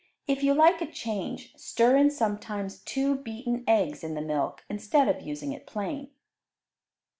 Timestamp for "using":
5.21-5.53